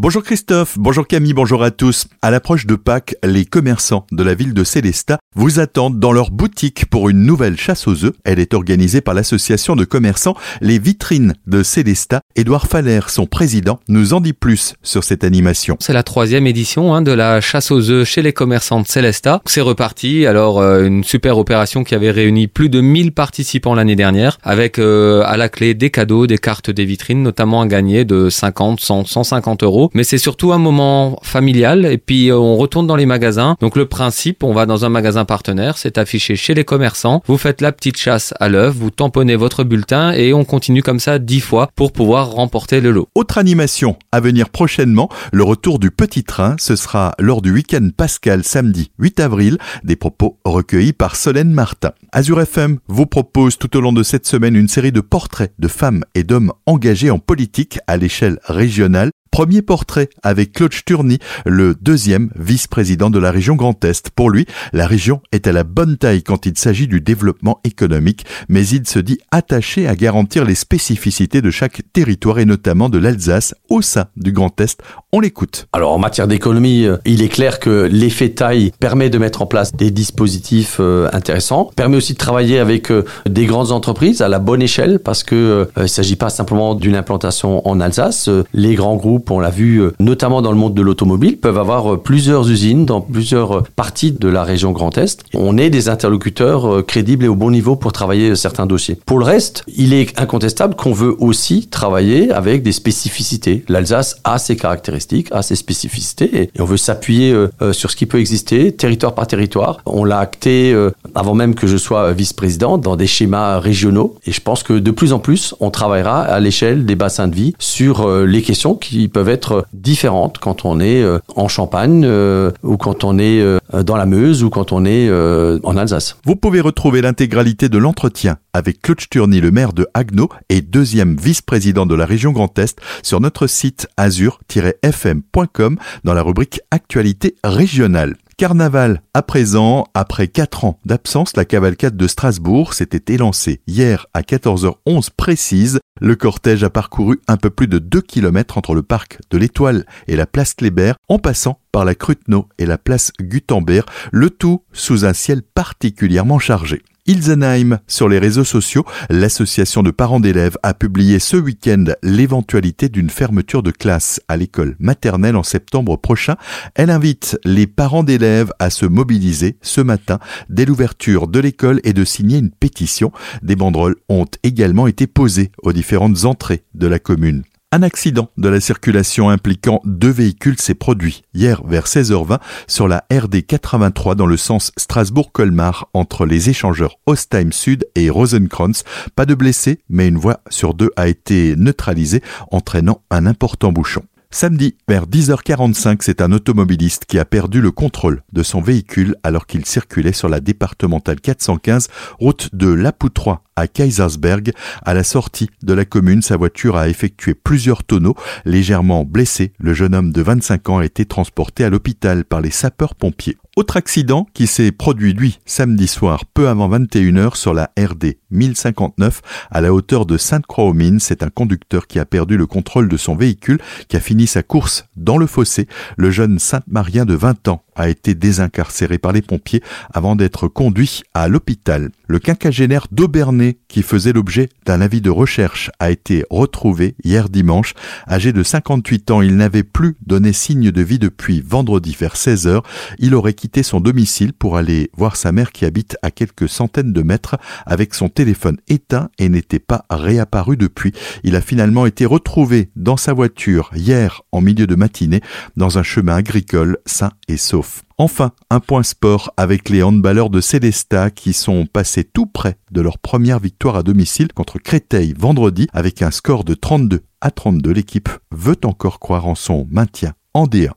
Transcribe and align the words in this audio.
Bonjour 0.00 0.22
Christophe, 0.22 0.78
bonjour 0.78 1.08
Camille, 1.08 1.32
bonjour 1.32 1.64
à 1.64 1.72
tous. 1.72 2.06
À 2.22 2.30
l'approche 2.30 2.66
de 2.66 2.76
Pâques, 2.76 3.16
les 3.24 3.44
commerçants 3.44 4.06
de 4.12 4.22
la 4.22 4.34
ville 4.34 4.54
de 4.54 4.62
Célestat 4.62 5.18
vous 5.34 5.58
attendent 5.58 5.98
dans 5.98 6.12
leur 6.12 6.30
boutique 6.30 6.86
pour 6.86 7.08
une 7.08 7.24
nouvelle 7.24 7.56
chasse 7.56 7.88
aux 7.88 8.04
œufs. 8.04 8.12
Elle 8.24 8.38
est 8.38 8.54
organisée 8.54 9.00
par 9.00 9.14
l'association 9.14 9.74
de 9.74 9.84
commerçants 9.84 10.36
Les 10.60 10.78
Vitrines 10.78 11.34
de 11.48 11.64
Célestat. 11.64 12.20
Édouard 12.36 12.68
Faller, 12.68 13.00
son 13.08 13.26
président, 13.26 13.80
nous 13.88 14.14
en 14.14 14.20
dit 14.20 14.34
plus 14.34 14.74
sur 14.84 15.02
cette 15.02 15.24
animation. 15.24 15.76
C'est 15.80 15.92
la 15.92 16.04
troisième 16.04 16.46
édition 16.46 16.94
hein, 16.94 17.02
de 17.02 17.10
la 17.10 17.40
chasse 17.40 17.72
aux 17.72 17.90
œufs 17.90 18.06
chez 18.06 18.22
les 18.22 18.32
commerçants 18.32 18.80
de 18.80 18.86
Célestat. 18.86 19.42
C'est 19.46 19.60
reparti. 19.60 20.26
Alors 20.26 20.60
euh, 20.60 20.84
une 20.84 21.02
super 21.02 21.38
opération 21.38 21.82
qui 21.82 21.96
avait 21.96 22.12
réuni 22.12 22.46
plus 22.46 22.68
de 22.68 22.80
1000 22.80 23.10
participants 23.10 23.74
l'année 23.74 23.96
dernière, 23.96 24.38
avec 24.44 24.78
euh, 24.78 25.24
à 25.26 25.36
la 25.36 25.48
clé 25.48 25.74
des 25.74 25.90
cadeaux, 25.90 26.28
des 26.28 26.38
cartes 26.38 26.70
des 26.70 26.84
vitrines, 26.84 27.24
notamment 27.24 27.62
à 27.62 27.66
gagner 27.66 28.04
de 28.04 28.30
50, 28.30 28.78
100, 28.78 29.04
150 29.04 29.64
euros. 29.64 29.87
Mais 29.94 30.04
c'est 30.04 30.18
surtout 30.18 30.52
un 30.52 30.58
moment 30.58 31.18
familial. 31.22 31.86
Et 31.86 31.98
puis 31.98 32.30
euh, 32.30 32.36
on 32.36 32.56
retourne 32.56 32.86
dans 32.86 32.96
les 32.96 33.06
magasins. 33.06 33.56
Donc 33.60 33.76
le 33.76 33.86
principe, 33.86 34.42
on 34.42 34.52
va 34.52 34.66
dans 34.66 34.84
un 34.84 34.88
magasin 34.88 35.24
partenaire, 35.24 35.78
c'est 35.78 35.98
affiché 35.98 36.36
chez 36.36 36.54
les 36.54 36.64
commerçants. 36.64 37.22
Vous 37.26 37.38
faites 37.38 37.60
la 37.60 37.72
petite 37.72 37.96
chasse 37.96 38.34
à 38.40 38.48
l'œuf, 38.48 38.74
vous 38.74 38.90
tamponnez 38.90 39.36
votre 39.36 39.64
bulletin 39.64 40.12
et 40.12 40.32
on 40.32 40.44
continue 40.44 40.82
comme 40.82 41.00
ça 41.00 41.18
10 41.18 41.40
fois 41.40 41.68
pour 41.74 41.92
pouvoir 41.92 42.30
remporter 42.30 42.80
le 42.80 42.90
lot. 42.90 43.08
Autre 43.14 43.38
animation 43.38 43.96
à 44.12 44.20
venir 44.20 44.50
prochainement, 44.50 45.08
le 45.32 45.42
retour 45.42 45.78
du 45.78 45.90
petit 45.90 46.24
train. 46.24 46.56
Ce 46.58 46.76
sera 46.76 47.14
lors 47.18 47.42
du 47.42 47.52
week-end 47.52 47.88
pascal 47.96 48.44
samedi 48.44 48.90
8 48.98 49.20
avril. 49.20 49.58
Des 49.84 49.96
propos 49.96 50.38
recueillis 50.44 50.92
par 50.92 51.16
Solène 51.16 51.52
Martin. 51.52 51.92
Azure 52.12 52.40
FM 52.40 52.78
vous 52.88 53.06
propose 53.06 53.58
tout 53.58 53.76
au 53.76 53.80
long 53.80 53.92
de 53.92 54.02
cette 54.02 54.26
semaine 54.26 54.56
une 54.56 54.68
série 54.68 54.92
de 54.92 55.00
portraits 55.00 55.52
de 55.58 55.68
femmes 55.68 56.04
et 56.14 56.24
d'hommes 56.24 56.52
engagés 56.66 57.10
en 57.10 57.18
politique 57.18 57.78
à 57.86 57.96
l'échelle 57.96 58.38
régionale. 58.44 59.10
Premier 59.38 59.62
portrait 59.62 60.08
avec 60.24 60.52
Claude 60.52 60.74
Sturny, 60.74 61.20
le 61.46 61.76
deuxième 61.80 62.30
vice-président 62.34 63.08
de 63.08 63.20
la 63.20 63.30
région 63.30 63.54
Grand 63.54 63.84
Est. 63.84 64.10
Pour 64.10 64.30
lui, 64.30 64.46
la 64.72 64.84
région 64.84 65.20
est 65.30 65.46
à 65.46 65.52
la 65.52 65.62
bonne 65.62 65.96
taille 65.96 66.24
quand 66.24 66.44
il 66.44 66.58
s'agit 66.58 66.88
du 66.88 67.00
développement 67.00 67.60
économique, 67.62 68.26
mais 68.48 68.66
il 68.66 68.88
se 68.88 68.98
dit 68.98 69.20
attaché 69.30 69.86
à 69.86 69.94
garantir 69.94 70.44
les 70.44 70.56
spécificités 70.56 71.40
de 71.40 71.52
chaque 71.52 71.82
territoire 71.92 72.40
et 72.40 72.46
notamment 72.46 72.88
de 72.88 72.98
l'Alsace 72.98 73.54
au 73.68 73.80
sein 73.80 74.06
du 74.16 74.32
Grand 74.32 74.60
Est. 74.60 74.82
On 75.12 75.20
l'écoute. 75.20 75.68
Alors 75.72 75.92
en 75.92 75.98
matière 75.98 76.26
d'économie, 76.26 76.84
euh, 76.84 76.96
il 77.04 77.22
est 77.22 77.28
clair 77.28 77.60
que 77.60 77.88
l'effet 77.88 78.30
taille 78.30 78.72
permet 78.80 79.08
de 79.08 79.18
mettre 79.18 79.40
en 79.40 79.46
place 79.46 79.72
des 79.72 79.92
dispositifs 79.92 80.78
euh, 80.80 81.08
intéressants, 81.12 81.70
permet 81.76 81.96
aussi 81.96 82.14
de 82.14 82.18
travailler 82.18 82.58
avec 82.58 82.90
euh, 82.90 83.04
des 83.30 83.46
grandes 83.46 83.70
entreprises 83.70 84.20
à 84.20 84.26
la 84.26 84.40
bonne 84.40 84.62
échelle 84.62 84.98
parce 84.98 85.22
que 85.22 85.68
il 85.80 85.88
s'agit 85.88 86.16
pas 86.16 86.28
simplement 86.28 86.74
d'une 86.74 86.96
implantation 86.96 87.66
en 87.68 87.80
Alsace. 87.80 88.28
Les 88.52 88.74
grands 88.74 88.96
groupes 88.96 89.27
on 89.30 89.40
l'a 89.40 89.50
vu 89.50 89.80
euh, 89.80 89.92
notamment 90.00 90.42
dans 90.42 90.52
le 90.52 90.58
monde 90.58 90.74
de 90.74 90.82
l'automobile, 90.82 91.38
peuvent 91.38 91.58
avoir 91.58 91.94
euh, 91.94 91.96
plusieurs 91.96 92.48
usines 92.48 92.86
dans 92.86 93.00
plusieurs 93.00 93.58
euh, 93.58 93.62
parties 93.76 94.12
de 94.12 94.28
la 94.28 94.44
région 94.44 94.72
Grand 94.72 94.96
Est. 94.98 95.24
On 95.34 95.58
est 95.58 95.70
des 95.70 95.88
interlocuteurs 95.88 96.84
crédibles 96.86 97.24
et 97.24 97.28
au 97.28 97.34
bon 97.34 97.50
niveau 97.50 97.76
pour 97.76 97.92
travailler 97.92 98.36
certains 98.36 98.66
dossiers. 98.66 98.98
Pour 99.06 99.18
le 99.18 99.24
reste, 99.24 99.64
il 99.68 99.92
est 99.92 100.18
incontestable 100.20 100.74
qu'on 100.74 100.92
veut 100.92 101.14
aussi 101.18 101.66
travailler 101.66 102.30
avec 102.30 102.62
des 102.62 102.72
spécificités. 102.72 103.64
L'Alsace 103.68 104.20
a 104.24 104.38
ses 104.38 104.56
caractéristiques, 104.56 105.28
a 105.32 105.42
ses 105.42 105.56
spécificités 105.56 106.42
et 106.42 106.50
on 106.60 106.64
veut 106.64 106.76
s'appuyer 106.76 107.34
sur 107.72 107.90
ce 107.90 107.96
qui 107.96 108.06
peut 108.06 108.18
exister 108.18 108.72
territoire 108.72 109.14
par 109.14 109.26
territoire. 109.26 109.78
On 109.86 110.04
l'a 110.04 110.18
acté 110.18 110.74
avant 111.14 111.34
même 111.34 111.54
que 111.54 111.66
je 111.66 111.76
sois 111.76 112.12
vice-président 112.12 112.78
dans 112.78 112.96
des 112.96 113.06
schémas 113.06 113.58
régionaux 113.58 114.16
et 114.26 114.32
je 114.32 114.40
pense 114.40 114.62
que 114.62 114.74
de 114.74 114.90
plus 114.90 115.12
en 115.12 115.18
plus 115.18 115.54
on 115.60 115.70
travaillera 115.70 116.22
à 116.22 116.40
l'échelle 116.40 116.86
des 116.86 116.96
bassins 116.96 117.28
de 117.28 117.34
vie 117.34 117.54
sur 117.58 118.08
les 118.08 118.42
questions 118.42 118.74
qui 118.74 119.07
peuvent 119.10 119.28
être 119.28 119.66
différentes 119.72 120.38
quand 120.38 120.64
on 120.64 120.80
est 120.80 121.02
euh, 121.02 121.18
en 121.36 121.48
Champagne 121.48 122.02
euh, 122.04 122.50
ou 122.62 122.76
quand 122.76 123.04
on 123.04 123.18
est 123.18 123.40
euh, 123.40 123.58
dans 123.82 123.96
la 123.96 124.06
Meuse 124.06 124.42
ou 124.42 124.50
quand 124.50 124.72
on 124.72 124.84
est 124.84 125.10
en 125.10 125.76
Alsace. 125.76 126.16
Vous 126.24 126.36
pouvez 126.36 126.60
retrouver 126.60 127.00
l'intégralité 127.00 127.68
de 127.68 127.78
l'entretien 127.78 128.38
avec 128.52 128.80
Claude 128.82 129.00
Sturny, 129.00 129.40
le 129.40 129.50
maire 129.50 129.72
de 129.72 129.86
Haguenau 129.94 130.28
et 130.48 130.60
deuxième 130.60 131.16
vice-président 131.16 131.86
de 131.86 131.94
la 131.94 132.06
région 132.06 132.32
Grand 132.32 132.58
Est 132.58 132.78
sur 133.02 133.20
notre 133.20 133.46
site 133.46 133.88
azur-fm.com 133.96 135.78
dans 136.04 136.14
la 136.14 136.22
rubrique 136.22 136.60
Actualité 136.70 137.34
régionale. 137.44 138.16
Carnaval 138.38 139.02
à 139.14 139.22
présent, 139.22 139.88
après 139.94 140.28
quatre 140.28 140.64
ans 140.64 140.78
d'absence, 140.84 141.36
la 141.36 141.44
cavalcade 141.44 141.96
de 141.96 142.06
Strasbourg 142.06 142.72
s'était 142.72 143.12
élancée 143.12 143.62
hier 143.66 144.06
à 144.14 144.20
14h11 144.20 145.08
précise. 145.16 145.80
Le 146.00 146.14
cortège 146.14 146.62
a 146.62 146.70
parcouru 146.70 147.20
un 147.26 147.36
peu 147.36 147.50
plus 147.50 147.66
de 147.66 147.80
2 147.80 148.00
km 148.00 148.56
entre 148.56 148.76
le 148.76 148.84
parc 148.84 149.18
de 149.30 149.38
l'Étoile 149.38 149.86
et 150.06 150.14
la 150.14 150.26
place 150.26 150.54
Kléber, 150.54 150.92
en 151.08 151.18
passant 151.18 151.58
par 151.72 151.84
la 151.84 151.96
Cruteno 151.96 152.48
et 152.58 152.66
la 152.66 152.78
place 152.78 153.10
Gutenberg, 153.20 153.86
le 154.12 154.30
tout 154.30 154.62
sous 154.72 155.04
un 155.04 155.14
ciel 155.14 155.42
particulièrement 155.42 156.38
chargé. 156.38 156.84
Ilsenheim 157.08 157.78
sur 157.86 158.06
les 158.06 158.18
réseaux 158.18 158.44
sociaux, 158.44 158.84
l'association 159.08 159.82
de 159.82 159.90
parents 159.90 160.20
d'élèves 160.20 160.58
a 160.62 160.74
publié 160.74 161.18
ce 161.18 161.38
week-end 161.38 161.86
l'éventualité 162.02 162.90
d'une 162.90 163.08
fermeture 163.08 163.62
de 163.62 163.70
classe 163.70 164.20
à 164.28 164.36
l'école 164.36 164.76
maternelle 164.78 165.36
en 165.36 165.42
septembre 165.42 165.96
prochain. 165.96 166.36
Elle 166.74 166.90
invite 166.90 167.38
les 167.44 167.66
parents 167.66 168.04
d'élèves 168.04 168.52
à 168.58 168.68
se 168.68 168.84
mobiliser 168.84 169.56
ce 169.62 169.80
matin 169.80 170.18
dès 170.50 170.66
l'ouverture 170.66 171.28
de 171.28 171.40
l'école 171.40 171.80
et 171.82 171.94
de 171.94 172.04
signer 172.04 172.38
une 172.38 172.50
pétition. 172.50 173.10
Des 173.42 173.56
banderoles 173.56 173.96
ont 174.10 174.26
également 174.42 174.86
été 174.86 175.06
posées 175.06 175.50
aux 175.62 175.72
différentes 175.72 176.26
entrées 176.26 176.62
de 176.74 176.86
la 176.86 176.98
commune. 176.98 177.42
Un 177.70 177.82
accident 177.82 178.30
de 178.38 178.48
la 178.48 178.62
circulation 178.62 179.28
impliquant 179.28 179.82
deux 179.84 180.08
véhicules 180.08 180.58
s'est 180.58 180.74
produit 180.74 181.22
hier 181.34 181.62
vers 181.66 181.84
16h20 181.84 182.38
sur 182.66 182.88
la 182.88 183.04
RD 183.12 183.44
83 183.46 184.14
dans 184.14 184.24
le 184.24 184.38
sens 184.38 184.72
Strasbourg-Colmar 184.78 185.90
entre 185.92 186.24
les 186.24 186.48
échangeurs 186.48 186.96
Ostheim 187.04 187.52
Sud 187.52 187.86
et 187.94 188.08
Rosenkranz. 188.08 188.84
Pas 189.14 189.26
de 189.26 189.34
blessés, 189.34 189.80
mais 189.90 190.08
une 190.08 190.16
voie 190.16 190.40
sur 190.48 190.72
deux 190.72 190.88
a 190.96 191.08
été 191.08 191.56
neutralisée, 191.56 192.22
entraînant 192.50 193.02
un 193.10 193.26
important 193.26 193.70
bouchon. 193.70 194.02
Samedi, 194.30 194.76
vers 194.86 195.06
10h45, 195.06 196.00
c'est 196.02 196.20
un 196.20 196.32
automobiliste 196.32 197.06
qui 197.06 197.18
a 197.18 197.24
perdu 197.24 197.62
le 197.62 197.70
contrôle 197.70 198.22
de 198.30 198.42
son 198.42 198.60
véhicule 198.60 199.16
alors 199.22 199.46
qu'il 199.46 199.64
circulait 199.64 200.12
sur 200.12 200.28
la 200.28 200.40
départementale 200.40 201.18
415, 201.18 201.88
route 202.20 202.54
de 202.54 202.68
Lapoutroie 202.68 203.42
à 203.56 203.66
Kaisersberg. 203.66 204.52
À 204.84 204.92
la 204.92 205.02
sortie 205.02 205.48
de 205.62 205.72
la 205.72 205.86
commune, 205.86 206.20
sa 206.20 206.36
voiture 206.36 206.76
a 206.76 206.90
effectué 206.90 207.32
plusieurs 207.32 207.84
tonneaux. 207.84 208.16
Légèrement 208.44 209.04
blessé, 209.04 209.54
le 209.58 209.72
jeune 209.72 209.94
homme 209.94 210.12
de 210.12 210.20
25 210.20 210.68
ans 210.68 210.78
a 210.78 210.84
été 210.84 211.06
transporté 211.06 211.64
à 211.64 211.70
l'hôpital 211.70 212.26
par 212.26 212.42
les 212.42 212.50
sapeurs-pompiers. 212.50 213.38
Autre 213.58 213.76
accident 213.76 214.24
qui 214.34 214.46
s'est 214.46 214.70
produit, 214.70 215.14
lui, 215.14 215.40
samedi 215.44 215.88
soir, 215.88 216.24
peu 216.26 216.46
avant 216.46 216.70
21h 216.70 217.34
sur 217.34 217.52
la 217.52 217.72
RD 217.76 218.14
1059 218.30 219.20
à 219.50 219.60
la 219.60 219.72
hauteur 219.72 220.06
de 220.06 220.16
Sainte-Croix-aux-Mines. 220.16 221.00
C'est 221.00 221.24
un 221.24 221.28
conducteur 221.28 221.88
qui 221.88 221.98
a 221.98 222.04
perdu 222.04 222.36
le 222.36 222.46
contrôle 222.46 222.88
de 222.88 222.96
son 222.96 223.16
véhicule, 223.16 223.58
qui 223.88 223.96
a 223.96 224.00
fini 224.00 224.28
sa 224.28 224.44
course 224.44 224.86
dans 224.94 225.18
le 225.18 225.26
fossé. 225.26 225.66
Le 225.96 226.12
jeune 226.12 226.38
Saint-Marien 226.38 227.04
de 227.04 227.14
20 227.14 227.48
ans 227.48 227.64
a 227.78 227.88
été 227.88 228.14
désincarcéré 228.14 228.98
par 228.98 229.12
les 229.12 229.22
pompiers 229.22 229.62
avant 229.92 230.16
d'être 230.16 230.48
conduit 230.48 231.02
à 231.14 231.28
l'hôpital. 231.28 231.90
Le 232.06 232.18
quinquagénaire 232.18 232.86
d'Aubernay, 232.90 233.58
qui 233.68 233.82
faisait 233.82 234.12
l'objet 234.12 234.48
d'un 234.66 234.80
avis 234.80 235.00
de 235.00 235.10
recherche, 235.10 235.70
a 235.78 235.90
été 235.90 236.24
retrouvé 236.30 236.94
hier 237.04 237.28
dimanche. 237.28 237.74
Âgé 238.10 238.32
de 238.32 238.42
58 238.42 239.10
ans, 239.10 239.22
il 239.22 239.36
n'avait 239.36 239.62
plus 239.62 239.96
donné 240.06 240.32
signe 240.32 240.70
de 240.70 240.82
vie 240.82 240.98
depuis 240.98 241.40
vendredi 241.40 241.96
vers 241.98 242.16
16 242.16 242.46
heures. 242.46 242.62
Il 242.98 243.14
aurait 243.14 243.34
quitté 243.34 243.62
son 243.62 243.80
domicile 243.80 244.32
pour 244.32 244.56
aller 244.56 244.90
voir 244.96 245.16
sa 245.16 245.32
mère 245.32 245.52
qui 245.52 245.64
habite 245.64 245.96
à 246.02 246.10
quelques 246.10 246.48
centaines 246.48 246.92
de 246.92 247.02
mètres 247.02 247.36
avec 247.66 247.94
son 247.94 248.08
téléphone 248.08 248.58
éteint 248.68 249.10
et 249.18 249.28
n'était 249.28 249.58
pas 249.58 249.84
réapparu 249.90 250.56
depuis. 250.56 250.92
Il 251.24 251.36
a 251.36 251.40
finalement 251.40 251.86
été 251.86 252.06
retrouvé 252.06 252.70
dans 252.74 252.96
sa 252.96 253.12
voiture 253.12 253.70
hier 253.74 254.22
en 254.32 254.40
milieu 254.40 254.66
de 254.66 254.74
matinée 254.74 255.20
dans 255.56 255.78
un 255.78 255.82
chemin 255.82 256.16
agricole 256.16 256.78
sain 256.86 257.10
et 257.28 257.36
sauf. 257.36 257.67
Enfin, 257.98 258.32
un 258.50 258.60
point 258.60 258.82
sport 258.82 259.32
avec 259.36 259.68
les 259.68 259.82
handballeurs 259.82 260.30
de 260.30 260.40
Célesta 260.40 261.10
qui 261.10 261.32
sont 261.32 261.66
passés 261.66 262.04
tout 262.04 262.26
près 262.26 262.56
de 262.70 262.80
leur 262.80 262.98
première 262.98 263.40
victoire 263.40 263.76
à 263.76 263.82
domicile 263.82 264.32
contre 264.32 264.58
Créteil 264.58 265.14
vendredi 265.18 265.66
avec 265.72 266.02
un 266.02 266.10
score 266.10 266.44
de 266.44 266.54
32 266.54 267.02
à 267.20 267.30
32. 267.30 267.72
L'équipe 267.72 268.08
veut 268.30 268.58
encore 268.64 269.00
croire 269.00 269.26
en 269.26 269.34
son 269.34 269.66
maintien 269.70 270.14
en 270.34 270.46
D1. 270.46 270.70